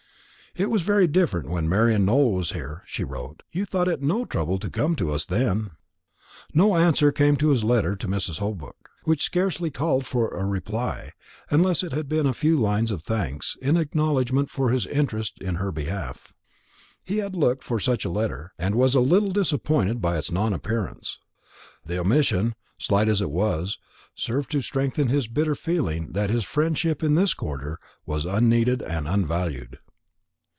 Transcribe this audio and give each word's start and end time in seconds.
"It 0.53 0.69
was 0.69 0.81
very 0.81 1.07
different 1.07 1.49
when 1.49 1.69
Marian 1.69 2.03
Nowell 2.03 2.33
was 2.33 2.51
here," 2.51 2.83
she 2.85 3.05
wrote; 3.05 3.41
"you 3.53 3.65
thought 3.65 3.87
it 3.87 4.01
no 4.01 4.25
trouble 4.25 4.59
to 4.59 4.69
come 4.69 4.97
to 4.97 5.13
us 5.13 5.25
then." 5.25 5.71
No 6.53 6.75
answer 6.75 7.09
came 7.13 7.37
to 7.37 7.51
his 7.51 7.63
letter 7.63 7.95
to 7.95 8.05
Mrs. 8.09 8.39
Holbrook 8.39 8.89
which 9.05 9.23
scarcely 9.23 9.71
called 9.71 10.05
for 10.05 10.27
a 10.35 10.43
reply, 10.45 11.11
unless 11.49 11.83
it 11.83 11.93
had 11.93 12.09
been 12.09 12.25
a 12.25 12.33
few 12.33 12.57
lines 12.59 12.91
of 12.91 13.01
thanks, 13.01 13.55
in 13.61 13.77
acknowledgment 13.77 14.49
of 14.59 14.71
his 14.71 14.85
interest 14.87 15.37
in 15.39 15.55
her 15.55 15.71
behalf. 15.71 16.33
He 17.05 17.19
had 17.19 17.33
looked 17.33 17.63
for 17.63 17.79
such 17.79 18.03
a 18.03 18.09
letter, 18.11 18.51
and 18.59 18.75
was 18.75 18.93
a 18.93 18.99
little 18.99 19.31
disappointed 19.31 20.01
by 20.01 20.17
its 20.17 20.31
non 20.31 20.51
appearance. 20.51 21.17
The 21.85 21.97
omission, 21.97 22.55
slight 22.77 23.07
as 23.07 23.21
it 23.21 23.31
was, 23.31 23.79
served 24.15 24.51
to 24.51 24.59
strengthen 24.59 25.07
his 25.07 25.27
bitter 25.29 25.55
feeling 25.55 26.11
that 26.11 26.29
his 26.29 26.43
friendship 26.43 27.01
in 27.01 27.15
this 27.15 27.33
quarter 27.33 27.79
was 28.05 28.25
unneeded 28.25 28.81
and 28.81 29.07
unvalued. 29.07 29.79